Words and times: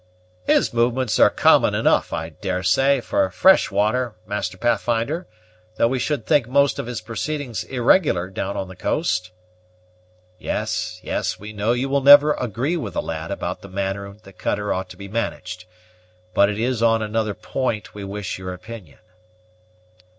"His 0.45 0.73
movements 0.73 1.19
are 1.19 1.29
common 1.29 1.75
enough, 1.75 2.11
I 2.11 2.29
daresay, 2.29 3.01
for 3.01 3.29
fresh 3.29 3.69
water, 3.69 4.15
Master 4.25 4.57
Pathfinder, 4.57 5.27
though 5.75 5.89
we 5.89 5.99
should 5.99 6.25
think 6.25 6.47
most 6.47 6.79
of 6.79 6.87
his 6.87 7.01
proceedings 7.01 7.63
irregular 7.65 8.27
down 8.31 8.57
on 8.57 8.67
the 8.67 8.75
coast." 8.75 9.29
"Yes, 10.39 10.99
yes; 11.03 11.39
we 11.39 11.53
know 11.53 11.73
you 11.73 11.87
will 11.87 12.01
never 12.01 12.33
agree 12.33 12.77
with 12.77 12.95
the 12.95 12.99
lad 13.03 13.29
about 13.29 13.61
the 13.61 13.69
manner 13.69 14.11
the 14.13 14.33
cutter 14.33 14.73
ought 14.73 14.89
to 14.89 14.97
be 14.97 15.07
managed; 15.07 15.65
but 16.33 16.49
it 16.49 16.57
is 16.57 16.81
on 16.81 17.03
another 17.03 17.35
point 17.35 17.93
we 17.93 18.03
wish 18.03 18.39
your 18.39 18.53
opinion." 18.55 18.97